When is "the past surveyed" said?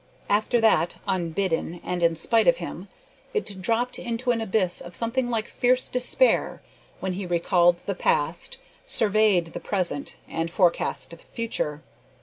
7.85-9.53